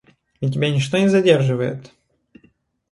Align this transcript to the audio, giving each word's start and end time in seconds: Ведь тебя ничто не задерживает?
Ведь 0.41 0.55
тебя 0.55 0.71
ничто 0.73 0.97
не 0.97 1.09
задерживает? 1.09 1.91